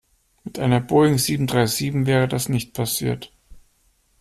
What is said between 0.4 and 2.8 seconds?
Mit einer Boeing sieben-drei-sieben wäre das nicht